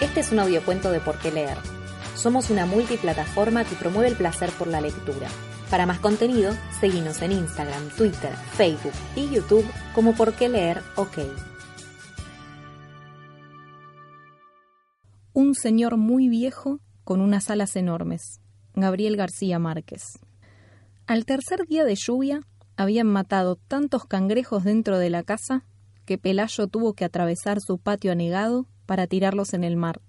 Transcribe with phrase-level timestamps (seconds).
[0.00, 1.58] Este es un audiocuento de Por qué leer.
[2.14, 5.26] Somos una multiplataforma que promueve el placer por la lectura.
[5.72, 9.64] Para más contenido, seguimos en Instagram, Twitter, Facebook y YouTube
[9.96, 11.18] como Por qué leer OK.
[15.32, 18.40] Un señor muy viejo con unas alas enormes.
[18.74, 20.02] Gabriel García Márquez.
[21.08, 22.42] Al tercer día de lluvia,
[22.76, 25.64] habían matado tantos cangrejos dentro de la casa
[26.04, 30.00] que Pelayo tuvo que atravesar su patio anegado para tirarlos en el mar,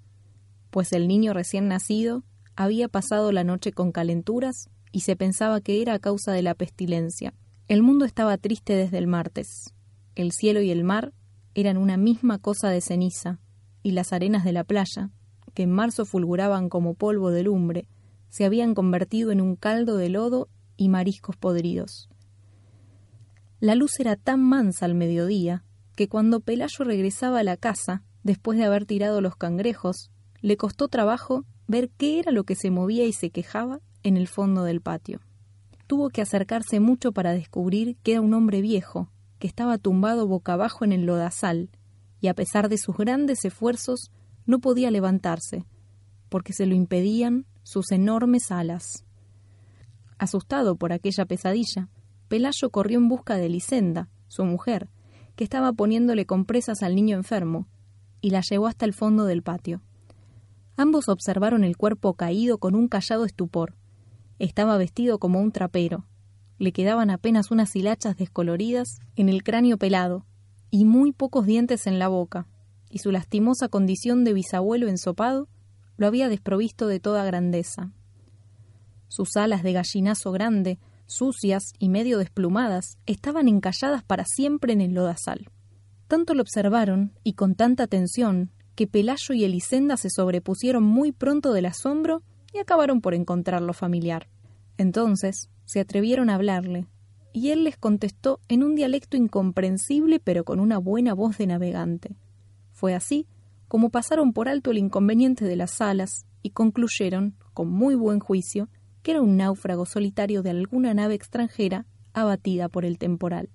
[0.70, 2.24] pues el niño recién nacido
[2.56, 6.54] había pasado la noche con calenturas y se pensaba que era a causa de la
[6.54, 7.34] pestilencia.
[7.68, 9.74] El mundo estaba triste desde el martes.
[10.16, 11.12] El cielo y el mar
[11.56, 13.42] eran una misma cosa de ceniza,
[13.84, 15.10] y las arenas de la playa,
[15.54, 17.86] que en marzo fulguraban como polvo de lumbre,
[18.30, 22.08] se habían convertido en un caldo de lodo y mariscos podridos.
[23.60, 25.66] La luz era tan mansa al mediodía
[25.98, 30.88] que cuando Pelayo regresaba a la casa, después de haber tirado los cangrejos, le costó
[30.88, 34.82] trabajo ver qué era lo que se movía y se quejaba en el fondo del
[34.82, 35.20] patio.
[35.88, 39.10] Tuvo que acercarse mucho para descubrir que era un hombre viejo,
[39.40, 41.70] que estaba tumbado boca abajo en el lodazal,
[42.22, 44.12] y a pesar de sus grandes esfuerzos
[44.46, 45.66] no podía levantarse,
[46.28, 49.06] porque se lo impedían sus enormes alas.
[50.18, 51.90] Asustado por aquella pesadilla,
[52.28, 54.90] Pelayo corrió en busca de Elisenda, su mujer,
[55.36, 57.68] que estaba poniéndole compresas al niño enfermo,
[58.22, 59.82] y la llevó hasta el fondo del patio.
[60.76, 63.76] Ambos observaron el cuerpo caído con un callado estupor.
[64.40, 66.06] Estaba vestido como un trapero.
[66.58, 70.26] Le quedaban apenas unas hilachas descoloridas en el cráneo pelado
[70.72, 72.48] y muy pocos dientes en la boca,
[72.90, 75.48] y su lastimosa condición de bisabuelo ensopado
[75.98, 77.92] lo había desprovisto de toda grandeza.
[79.10, 84.94] Sus alas de gallinazo grande, sucias y medio desplumadas, estaban encalladas para siempre en el
[84.94, 85.50] lodazal.
[86.10, 91.54] Tanto lo observaron, y con tanta atención, que Pelayo y Elisenda se sobrepusieron muy pronto
[91.54, 94.28] del asombro y acabaron por encontrarlo familiar.
[94.80, 96.88] Entonces se atrevieron a hablarle,
[97.32, 102.16] y él les contestó en un dialecto incomprensible pero con una buena voz de navegante.
[102.72, 103.28] Fue así
[103.68, 108.68] como pasaron por alto el inconveniente de las alas y concluyeron, con muy buen juicio,
[109.04, 113.52] que era un náufrago solitario de alguna nave extranjera abatida por el temporal.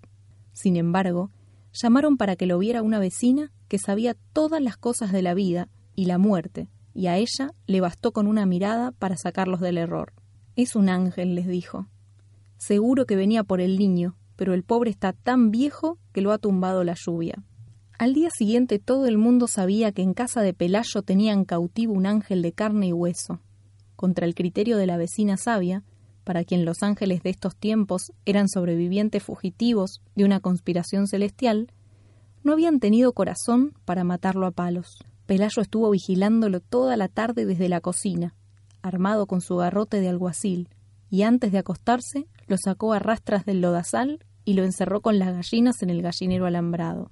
[0.52, 1.32] Sin embargo,
[1.74, 5.68] llamaron para que lo viera una vecina que sabía todas las cosas de la vida
[5.94, 10.12] y la muerte, y a ella le bastó con una mirada para sacarlos del error.
[10.56, 11.88] Es un ángel, les dijo.
[12.56, 16.38] Seguro que venía por el niño, pero el pobre está tan viejo que lo ha
[16.38, 17.42] tumbado la lluvia.
[17.98, 22.06] Al día siguiente todo el mundo sabía que en casa de Pelayo tenían cautivo un
[22.06, 23.40] ángel de carne y hueso.
[23.96, 25.84] Contra el criterio de la vecina sabia,
[26.24, 31.68] para quien los ángeles de estos tiempos eran sobrevivientes fugitivos de una conspiración celestial,
[32.42, 35.04] no habían tenido corazón para matarlo a palos.
[35.26, 38.34] Pelayo estuvo vigilándolo toda la tarde desde la cocina,
[38.82, 40.68] armado con su garrote de alguacil,
[41.08, 45.32] y antes de acostarse lo sacó a rastras del lodazal y lo encerró con las
[45.32, 47.10] gallinas en el gallinero alambrado.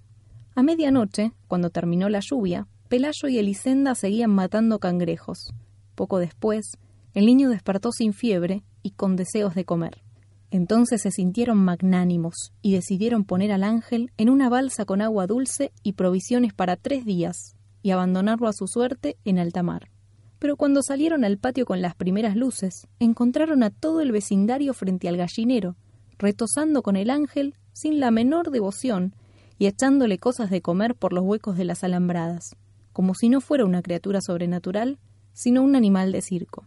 [0.55, 5.55] A medianoche, cuando terminó la lluvia, Pelayo y Elisenda seguían matando cangrejos.
[5.95, 6.77] Poco después,
[7.15, 10.03] el niño despertó sin fiebre y con deseos de comer.
[10.51, 15.73] Entonces se sintieron magnánimos y decidieron poner al ángel en una balsa con agua dulce
[15.83, 19.91] y provisiones para tres días y abandonarlo a su suerte en alta mar.
[20.39, 25.09] Pero cuando salieron al patio con las primeras luces, encontraron a todo el vecindario frente
[25.09, 25.77] al gallinero,
[26.19, 29.15] retosando con el ángel sin la menor devoción
[29.59, 32.57] y echándole cosas de comer por los huecos de las alambradas,
[32.93, 34.99] como si no fuera una criatura sobrenatural,
[35.33, 36.67] sino un animal de circo.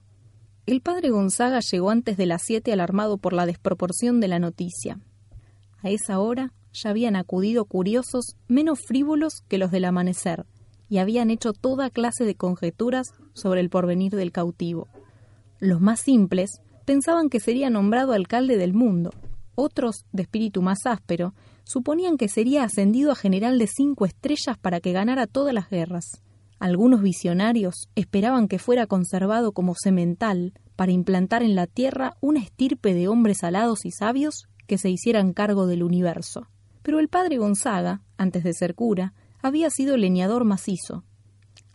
[0.65, 4.99] El padre Gonzaga llegó antes de las siete alarmado por la desproporción de la noticia.
[5.83, 10.45] A esa hora ya habían acudido curiosos menos frívolos que los del amanecer,
[10.89, 14.87] y habían hecho toda clase de conjeturas sobre el porvenir del cautivo.
[15.59, 19.11] Los más simples pensaban que sería nombrado alcalde del mundo,
[19.55, 21.33] otros, de espíritu más áspero,
[21.63, 26.21] suponían que sería ascendido a general de cinco estrellas para que ganara todas las guerras.
[26.65, 32.95] Algunos visionarios esperaban que fuera conservado como semental para implantar en la tierra una estirpe
[32.95, 36.47] de hombres alados y sabios que se hicieran cargo del universo.
[36.81, 39.13] Pero el padre Gonzaga, antes de ser cura,
[39.43, 41.03] había sido leñador macizo.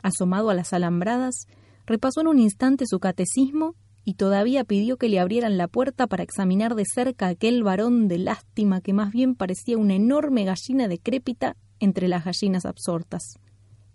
[0.03, 1.47] asomado a las alambradas,
[1.87, 6.25] repasó en un instante su catecismo y todavía pidió que le abrieran la puerta para
[6.25, 11.57] examinar de cerca aquel varón de lástima que más bien parecía una enorme gallina decrépita
[11.79, 13.39] entre las gallinas absortas.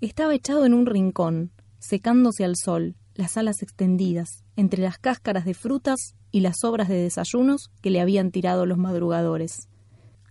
[0.01, 5.53] Estaba echado en un rincón, secándose al sol, las alas extendidas, entre las cáscaras de
[5.53, 9.69] frutas y las sobras de desayunos que le habían tirado los madrugadores.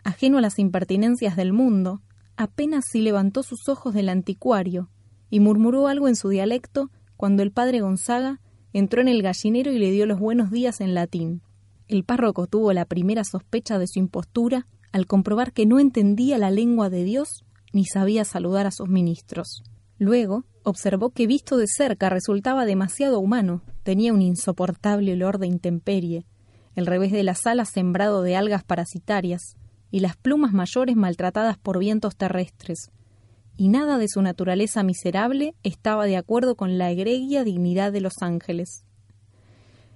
[0.03, 2.03] Ajeno a las impertinencias del mundo,
[2.37, 4.91] apenas si levantó sus ojos del anticuario
[5.31, 8.41] y murmuró algo en su dialecto cuando el padre Gonzaga
[8.75, 11.41] entró en el gallinero y le dio los buenos días en latín.
[11.89, 16.51] El párroco tuvo la primera sospecha de su impostura al comprobar que no entendía la
[16.51, 17.44] lengua de Dios
[17.75, 19.63] ni sabía saludar a sus ministros.
[19.99, 26.25] Luego observó que visto de cerca resultaba demasiado humano, tenía un insoportable olor de intemperie,
[26.77, 29.57] el revés de las alas sembrado de algas parasitarias,
[29.91, 32.91] y las plumas mayores maltratadas por vientos terrestres,
[33.57, 38.15] y nada de su naturaleza miserable estaba de acuerdo con la egregia dignidad de los
[38.21, 38.85] ángeles.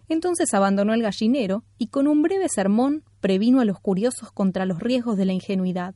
[0.08, 4.80] Entonces abandonó el gallinero y con un breve sermón previno a los curiosos contra los
[4.80, 5.94] riesgos de la ingenuidad.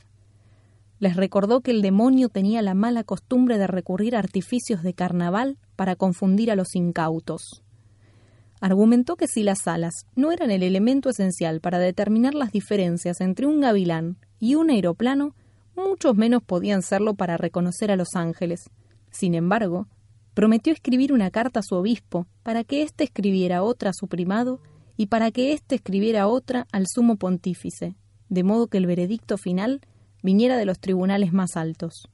[1.03, 5.59] Les recordó que el demonio tenía la mala costumbre de recurrir a artificios de carnaval
[5.75, 7.65] para confundir a los incautos.
[8.61, 13.47] Argumentó que si las alas no eran el elemento esencial para determinar las diferencias entre
[13.47, 15.35] un gavilán y un aeroplano,
[15.75, 18.71] muchos menos podían serlo para reconocer a los ángeles.
[19.11, 19.89] Sin embargo,
[20.35, 24.61] prometió escribir una carta a su obispo para que éste escribiera otra a su primado
[24.97, 27.97] y para que éste escribiera otra al sumo pontífice,
[28.29, 29.81] de modo que el veredicto final
[30.23, 32.09] viniera de los tribunales más altos.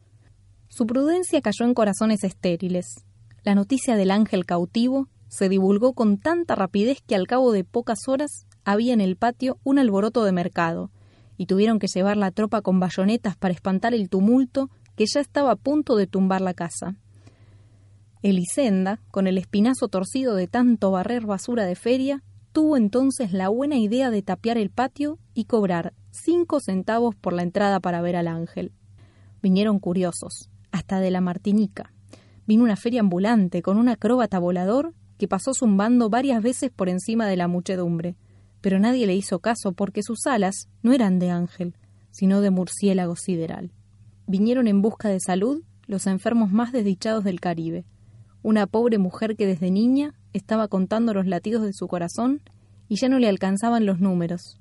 [0.68, 3.04] Su prudencia cayó en corazones estériles.
[3.42, 8.08] La noticia del ángel cautivo se divulgó con tanta rapidez que al cabo de pocas
[8.08, 10.90] horas había en el patio un alboroto de mercado,
[11.36, 15.52] y tuvieron que llevar la tropa con bayonetas para espantar el tumulto que ya estaba
[15.52, 16.96] a punto de tumbar la casa.
[18.22, 22.24] Elisenda, con el espinazo torcido de tanto barrer basura de feria,
[22.58, 27.44] tuvo entonces la buena idea de tapiar el patio y cobrar cinco centavos por la
[27.44, 28.72] entrada para ver al ángel.
[29.40, 31.92] Vinieron curiosos, hasta de la Martinica.
[32.48, 37.28] Vino una feria ambulante con un acróbata volador que pasó zumbando varias veces por encima
[37.28, 38.16] de la muchedumbre
[38.60, 41.76] pero nadie le hizo caso porque sus alas no eran de ángel,
[42.10, 43.70] sino de murciélago sideral.
[44.26, 47.84] Vinieron en busca de salud los enfermos más desdichados del Caribe,
[48.42, 52.40] una pobre mujer que desde niña estaba contando los latidos de su corazón
[52.88, 54.58] y ya no le alcanzaban los números,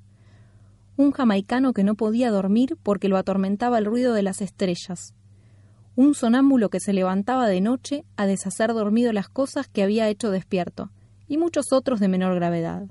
[0.97, 5.13] un jamaicano que no podía dormir porque lo atormentaba el ruido de las estrellas,
[5.95, 10.31] un sonámbulo que se levantaba de noche a deshacer dormido las cosas que había hecho
[10.31, 10.91] despierto,
[11.27, 12.88] y muchos otros de menor gravedad.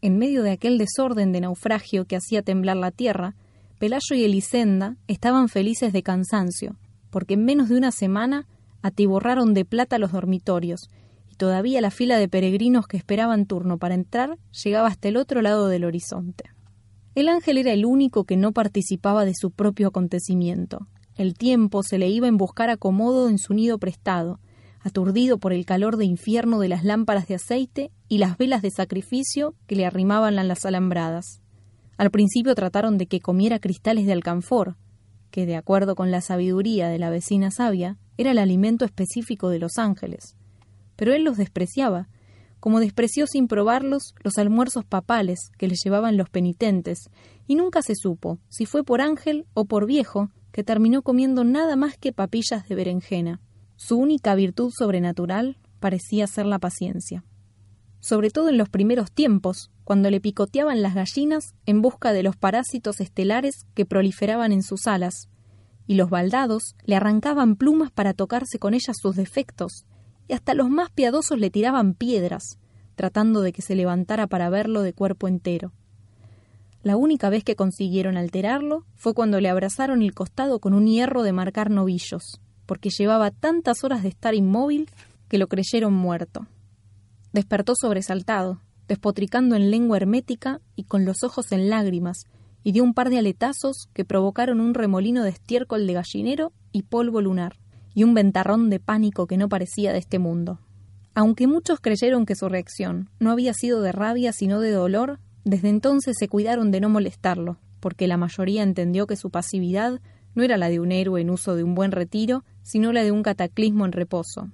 [0.00, 3.34] En medio de aquel desorden de naufragio que hacía temblar la tierra,
[3.78, 6.76] Pelayo y Elisenda estaban felices de cansancio,
[7.10, 8.46] porque en menos de una semana
[8.82, 10.88] atiborraron de plata los dormitorios,
[11.42, 15.66] todavía la fila de peregrinos que esperaban turno para entrar llegaba hasta el otro lado
[15.66, 16.44] del horizonte.
[17.16, 20.86] El ángel era el único que no participaba de su propio acontecimiento.
[21.16, 24.38] El tiempo se le iba en buscar acomodo en su nido prestado,
[24.82, 28.70] aturdido por el calor de infierno de las lámparas de aceite y las velas de
[28.70, 31.42] sacrificio que le arrimaban a las alambradas.
[31.96, 34.76] Al principio trataron de que comiera cristales de alcanfor,
[35.32, 39.58] que, de acuerdo con la sabiduría de la vecina sabia, era el alimento específico de
[39.58, 40.36] los ángeles.
[41.02, 42.06] Pero él los despreciaba,
[42.60, 47.10] como despreció sin probarlos los almuerzos papales que le llevaban los penitentes,
[47.48, 51.74] y nunca se supo si fue por ángel o por viejo que terminó comiendo nada
[51.74, 53.40] más que papillas de berenjena.
[53.74, 57.24] Su única virtud sobrenatural parecía ser la paciencia.
[57.98, 62.36] Sobre todo en los primeros tiempos, cuando le picoteaban las gallinas en busca de los
[62.36, 65.28] parásitos estelares que proliferaban en sus alas,
[65.88, 69.84] y los baldados le arrancaban plumas para tocarse con ellas sus defectos,
[70.28, 72.58] y hasta los más piadosos le tiraban piedras,
[72.94, 75.72] tratando de que se levantara para verlo de cuerpo entero.
[76.82, 81.22] La única vez que consiguieron alterarlo fue cuando le abrazaron el costado con un hierro
[81.22, 84.88] de marcar novillos porque llevaba tantas horas de estar inmóvil
[85.28, 86.46] que lo creyeron muerto.
[87.32, 92.24] Despertó sobresaltado, despotricando en lengua hermética y con los ojos en lágrimas,
[92.62, 96.82] y dio un par de aletazos que provocaron un remolino de estiércol de gallinero y
[96.82, 97.56] polvo lunar,
[97.94, 100.60] y un ventarrón de pánico que no parecía de este mundo.
[101.14, 105.68] Aunque muchos creyeron que su reacción no había sido de rabia sino de dolor, desde
[105.68, 110.00] entonces se cuidaron de no molestarlo, porque la mayoría entendió que su pasividad
[110.34, 113.12] no era la de un héroe en uso de un buen retiro, sino la de
[113.12, 114.48] un cataclismo en reposo.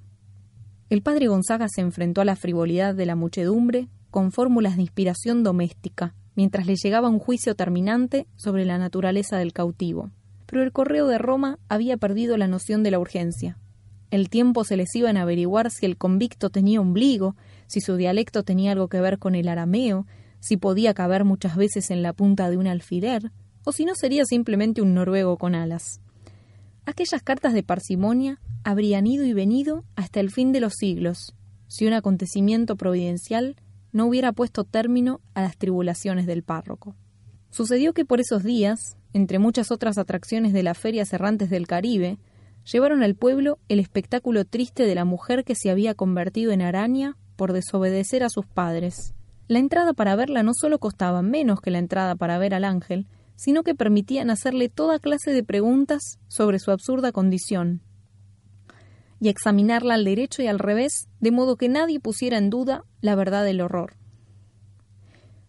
[0.90, 5.44] El padre Gonzaga se enfrentó a la frivolidad de la muchedumbre con fórmulas de inspiración
[5.44, 10.10] doméstica, mientras le llegaba un juicio terminante sobre la naturaleza del cautivo.
[10.50, 13.58] Pero el correo de Roma había perdido la noción de la urgencia.
[14.10, 17.36] el tiempo se les iba en averiguar si el convicto tenía ombligo,
[17.66, 20.06] si su dialecto tenía algo que ver con el arameo,
[20.40, 23.30] si podía caber muchas veces en la punta de un alfiler,
[23.64, 26.00] o si no sería simplemente un noruego con alas.
[26.86, 31.34] Aquellas cartas de parsimonia habrían ido y venido hasta el fin de los siglos,
[31.66, 33.56] si un acontecimiento providencial
[33.92, 36.96] no hubiera puesto término a las tribulaciones del párroco.
[37.50, 42.18] Sucedió que por esos días, entre muchas otras atracciones de las ferias errantes del Caribe,
[42.70, 47.16] llevaron al pueblo el espectáculo triste de la mujer que se había convertido en araña
[47.36, 49.14] por desobedecer a sus padres.
[49.46, 53.06] La entrada para verla no solo costaba menos que la entrada para ver al ángel,
[53.36, 57.82] sino que permitían hacerle toda clase de preguntas sobre su absurda condición
[59.20, 63.14] y examinarla al derecho y al revés, de modo que nadie pusiera en duda la
[63.14, 63.94] verdad del horror.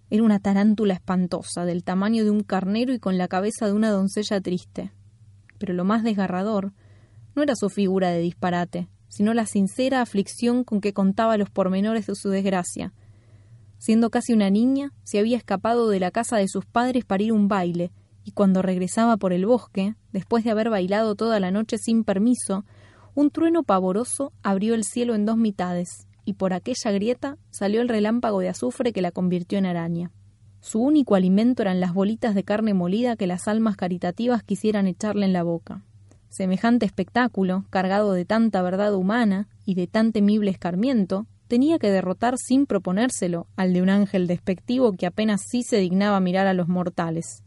[0.10, 3.92] Era una tarántula espantosa, del tamaño de un carnero y con la cabeza de una
[3.92, 4.92] doncella triste.
[5.60, 6.74] Pero lo más desgarrador
[7.36, 12.08] no era su figura de disparate, sino la sincera aflicción con que contaba los pormenores
[12.08, 12.94] de su desgracia.
[13.78, 17.32] Siendo casi una niña, se había escapado de la casa de sus padres para ir
[17.32, 17.92] a un baile,
[18.24, 22.66] y cuando regresaba por el bosque, después de haber bailado toda la noche sin permiso,
[23.16, 27.90] un trueno pavoroso abrió el cielo en dos mitades, y por aquella grieta salió el
[27.90, 30.12] relámpago de azufre que la convirtió en araña.
[30.62, 35.26] Su único alimento eran las bolitas de carne molida que las almas caritativas quisieran echarle
[35.26, 35.84] en la boca.
[36.30, 42.36] Semejante espectáculo, cargado de tanta verdad humana y de tan temible escarmiento, tenía que derrotar
[42.38, 46.68] sin proponérselo al de un ángel despectivo que apenas sí se dignaba mirar a los
[46.68, 47.44] mortales.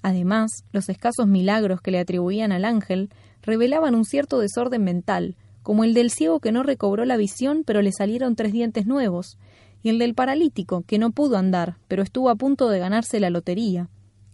[0.00, 3.10] Además, los escasos milagros que le atribuían al ángel
[3.42, 7.82] revelaban un cierto desorden mental, como el del ciego que no recobró la visión pero
[7.82, 9.38] le salieron tres dientes nuevos,
[9.82, 13.30] y el del paralítico que no pudo andar pero estuvo a punto de ganarse la
[13.30, 13.88] lotería,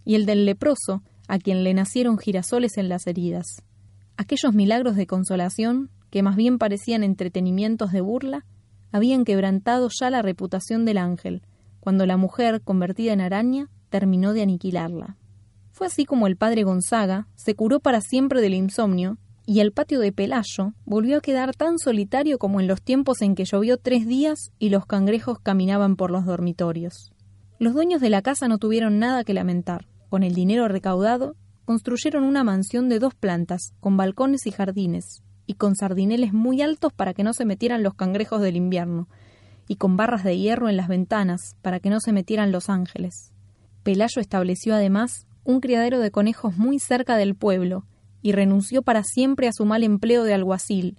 [0.05, 3.63] y el del leproso a quien le nacieron girasoles en las heridas.
[4.17, 8.45] Aquellos milagros de consolación, que más bien parecían entretenimientos de burla,
[8.91, 11.43] habían quebrantado ya la reputación del ángel,
[11.79, 15.15] cuando la mujer, convertida en araña, terminó de aniquilarla.
[15.71, 19.99] Fue así como el padre Gonzaga se curó para siempre del insomnio y el patio
[19.99, 24.07] de Pelayo volvió a quedar tan solitario como en los tiempos en que llovió tres
[24.07, 27.11] días y los cangrejos caminaban por los dormitorios.
[27.59, 29.87] Los dueños de la casa no tuvieron nada que lamentar.
[30.09, 35.53] Con el dinero recaudado, construyeron una mansión de dos plantas, con balcones y jardines, y
[35.55, 39.07] con sardineles muy altos para que no se metieran los cangrejos del invierno,
[39.67, 43.31] y con barras de hierro en las ventanas para que no se metieran los ángeles.
[43.83, 47.85] Pelayo estableció además un criadero de conejos muy cerca del pueblo,
[48.21, 50.97] y renunció para siempre a su mal empleo de alguacil,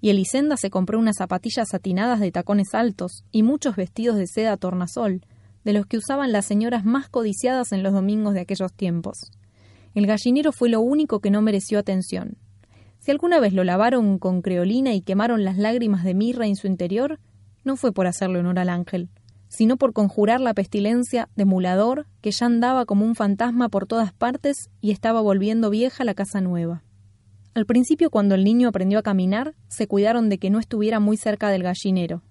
[0.00, 4.56] y Elisenda se compró unas zapatillas satinadas de tacones altos y muchos vestidos de seda
[4.56, 5.22] tornasol,
[5.64, 9.30] de los que usaban las señoras más codiciadas en los domingos de aquellos tiempos.
[9.94, 12.36] El gallinero fue lo único que no mereció atención.
[12.98, 16.66] Si alguna vez lo lavaron con creolina y quemaron las lágrimas de mirra en su
[16.66, 17.20] interior,
[17.62, 19.08] no fue por hacerle honor al ángel,
[19.52, 24.14] sino por conjurar la pestilencia de mulador que ya andaba como un fantasma por todas
[24.14, 26.84] partes y estaba volviendo vieja la casa nueva.
[27.52, 31.18] Al principio, cuando el niño aprendió a caminar, se cuidaron de que no estuviera muy
[31.18, 32.22] cerca del gallinero,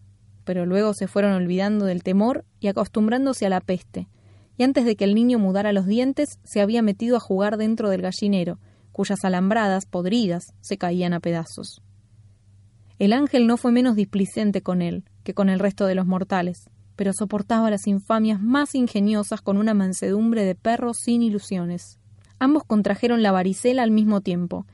[0.46, 4.08] pero luego se fueron olvidando del temor y acostumbrándose a la peste,
[4.58, 7.92] y antes de que el niño mudara los dientes se había metido a jugar dentro
[7.92, 8.58] del gallinero,
[8.92, 11.84] cuyas alambradas, podridas, se caían a pedazos.
[12.98, 16.68] El ángel no fue menos displicente con él que con el resto de los mortales,
[17.02, 21.98] pero soportaba las infamias más ingeniosas con una mansedumbre de perro sin ilusiones.
[22.38, 24.68] Ambos contrajeron la varicela al mismo tiempo,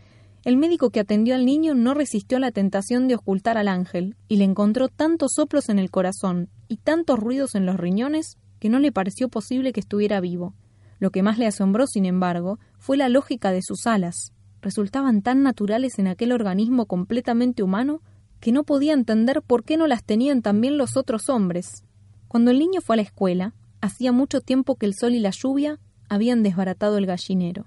[0.43, 4.35] el médico que atendió al niño no resistió la tentación de ocultar al ángel y
[4.35, 8.79] le encontró tantos soplos en el corazón y tantos ruidos en los riñones que no
[8.79, 10.53] le pareció posible que estuviera vivo.
[10.99, 14.33] Lo que más le asombró, sin embargo, fue la lógica de sus alas.
[14.61, 18.01] Resultaban tan naturales en aquel organismo completamente humano
[18.41, 21.85] que no podía entender por qué no las tenían también los otros hombres.
[22.27, 25.31] Cuando el niño fue a la escuela, hacía mucho tiempo que el sol y la
[25.31, 25.79] lluvia
[26.09, 27.65] habían desbaratado el gallinero.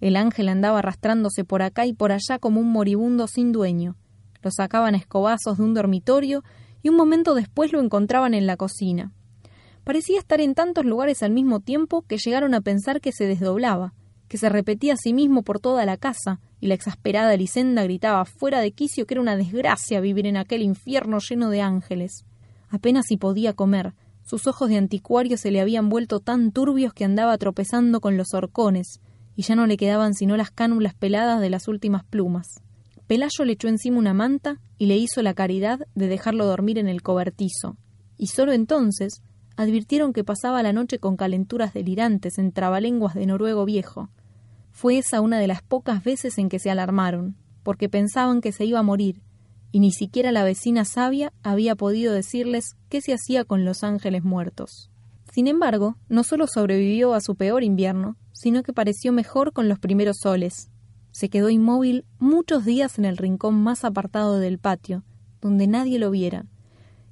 [0.00, 3.96] El ángel andaba arrastrándose por acá y por allá como un moribundo sin dueño.
[4.42, 6.42] Lo sacaban a escobazos de un dormitorio
[6.82, 9.12] y un momento después lo encontraban en la cocina.
[9.84, 13.94] Parecía estar en tantos lugares al mismo tiempo que llegaron a pensar que se desdoblaba,
[14.28, 18.24] que se repetía a sí mismo por toda la casa, y la exasperada Elisenda gritaba
[18.24, 22.24] fuera de quicio que era una desgracia vivir en aquel infierno lleno de ángeles.
[22.72, 27.04] Apenas si podía comer, sus ojos de anticuario se le habían vuelto tan turbios que
[27.04, 29.02] andaba tropezando con los horcones,
[29.36, 32.62] y ya no le quedaban sino las cánulas peladas de las últimas plumas.
[33.06, 36.88] Pelayo le echó encima una manta y le hizo la caridad de dejarlo dormir en
[36.88, 37.76] el cobertizo,
[38.16, 39.22] y solo entonces
[39.58, 44.08] advirtieron que pasaba la noche con calenturas delirantes en trabalenguas de noruego viejo.
[44.70, 48.64] Fue esa una de las pocas veces en que se alarmaron, porque pensaban que se
[48.64, 49.20] iba a morir,
[49.72, 54.22] y ni siquiera la vecina sabia había podido decirles qué se hacía con los ángeles
[54.22, 54.90] muertos.
[55.32, 59.78] Sin embargo, no solo sobrevivió a su peor invierno, sino que pareció mejor con los
[59.78, 60.70] primeros soles.
[61.10, 65.04] Se quedó inmóvil muchos días en el rincón más apartado del patio,
[65.40, 66.44] donde nadie lo viera,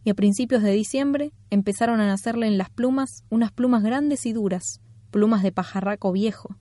[0.04, 4.32] y a principios de diciembre empezaron a nacerle en las plumas unas plumas grandes y
[4.32, 6.56] duras, plumas de pajarraco viejo,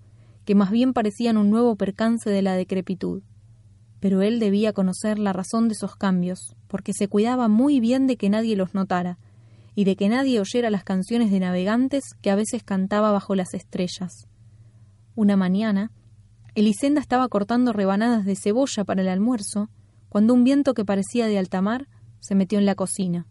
[0.46, 3.22] que más bien parecían un nuevo percance de la decrepitud.
[4.00, 8.18] Pero él debía conocer la razón de esos cambios, porque se cuidaba muy bien de
[8.18, 9.18] que nadie los notara,
[9.75, 13.53] y de que nadie oyera las canciones de navegantes que a veces cantaba bajo las
[13.53, 14.27] estrellas.
[15.15, 15.91] Una mañana,
[16.56, 19.70] Elisenda estaba cortando rebanadas de cebolla para el almuerzo,
[20.10, 21.88] cuando un viento que parecía de alta mar
[22.20, 23.27] se metió en la cocina.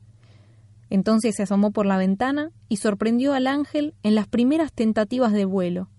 [0.90, 5.44] Entonces se asomó por la ventana y sorprendió al ángel en las primeras tentativas de
[5.44, 5.90] vuelo.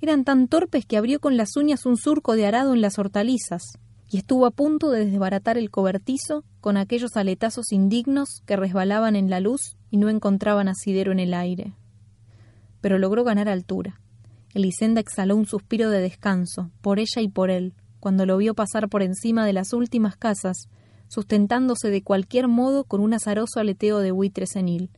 [0.00, 3.78] Eran tan torpes que abrió con las uñas un surco de arado en las hortalizas,
[4.12, 9.30] y estuvo a punto de desbaratar el cobertizo con aquellos aletazos indignos que resbalaban en
[9.30, 11.72] la luz y no encontraban asidero en el aire.
[12.82, 14.02] Pero logró ganar altura.
[14.52, 18.90] Elisenda exhaló un suspiro de descanso, por ella y por él, cuando lo vio pasar
[18.90, 20.68] por encima de las últimas casas
[21.08, 24.90] sustentándose de cualquier modo con un azaroso aleteo de buitre senil.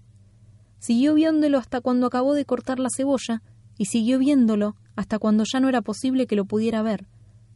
[0.80, 3.42] Siguió viéndolo hasta cuando acabó de cortar la cebolla,
[3.78, 7.06] y siguió viéndolo hasta cuando ya no era posible que lo pudiera ver,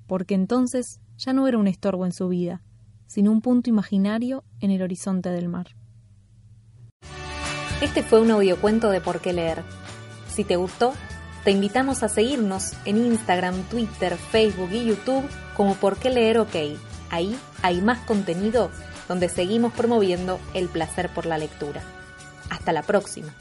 [0.06, 2.62] porque entonces ya no era un estorbo en su vida,
[3.06, 5.76] sino un punto imaginario en el horizonte del mar.
[7.82, 9.62] Este fue un audiocuento de Por qué leer.
[10.28, 10.94] Si te gustó,
[11.44, 16.54] te invitamos a seguirnos en Instagram, Twitter, Facebook y YouTube como Por qué leer OK.
[17.10, 18.70] Ahí hay más contenido
[19.08, 21.82] donde seguimos promoviendo el placer por la lectura.
[22.50, 23.34] Hasta la próxima.